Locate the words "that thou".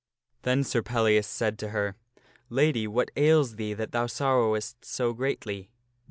3.75-4.07